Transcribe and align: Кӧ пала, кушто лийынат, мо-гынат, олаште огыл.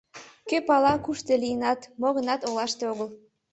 Кӧ 0.49 0.57
пала, 0.67 0.93
кушто 1.05 1.33
лийынат, 1.41 1.79
мо-гынат, 2.01 2.41
олаште 2.47 2.83
огыл. 2.91 3.09